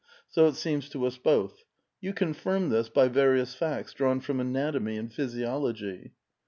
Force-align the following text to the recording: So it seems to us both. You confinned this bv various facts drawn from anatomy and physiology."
So 0.27 0.47
it 0.47 0.55
seems 0.55 0.89
to 0.89 1.05
us 1.05 1.17
both. 1.17 1.63
You 1.99 2.11
confinned 2.11 2.71
this 2.71 2.89
bv 2.89 3.11
various 3.11 3.53
facts 3.53 3.93
drawn 3.93 4.19
from 4.19 4.39
anatomy 4.39 4.97
and 4.97 5.13
physiology." 5.13 6.13